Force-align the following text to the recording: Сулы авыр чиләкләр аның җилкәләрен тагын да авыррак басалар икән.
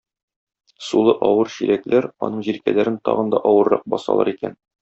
Сулы 0.85 1.13
авыр 1.27 1.51
чиләкләр 1.57 2.09
аның 2.29 2.43
җилкәләрен 2.49 3.01
тагын 3.11 3.33
да 3.37 3.45
авыррак 3.55 3.89
басалар 3.97 4.37
икән. 4.37 4.63